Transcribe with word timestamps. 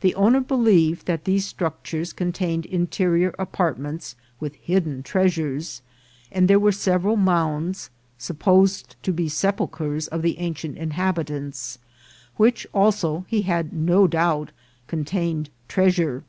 The 0.00 0.14
owner 0.14 0.40
believed 0.40 1.06
that 1.06 1.24
these 1.24 1.44
structures 1.44 2.12
contained 2.12 2.66
interior 2.66 3.34
apartments 3.36 4.14
with 4.38 4.54
hidden 4.54 5.02
treasures; 5.02 5.82
and 6.30 6.46
there 6.46 6.60
were 6.60 6.70
several 6.70 7.16
mounds, 7.16 7.90
supposed 8.16 8.94
to 9.02 9.12
be 9.12 9.28
sepulchres 9.28 10.06
of 10.06 10.22
the 10.22 10.38
ancient 10.38 10.78
inhabitants, 10.78 11.80
which 12.36 12.64
also, 12.72 13.24
he 13.26 13.42
had 13.42 13.72
no 13.72 14.06
doubt, 14.06 14.52
con 14.86 15.04
tained 15.04 15.48
treasure. 15.66 16.22